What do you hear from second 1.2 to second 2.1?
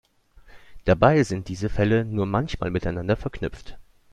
sind diese Fälle